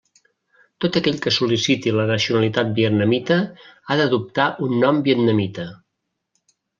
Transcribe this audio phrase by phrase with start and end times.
[0.83, 3.37] Tot aquell que sol·liciti la nacionalitat vietnamita
[3.85, 5.67] ha d'adoptar un nom vietnamita.